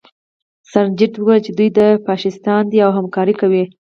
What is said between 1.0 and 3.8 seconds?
وویل چې دوی فاشیستان دي او همکاري کوي